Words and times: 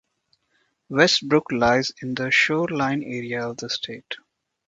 Westbrook 0.89 1.51
lies 1.51 1.91
in 2.01 2.15
the 2.15 2.31
shoreline 2.31 3.03
area 3.03 3.47
of 3.47 3.57
the 3.57 3.69
state. 3.69 4.15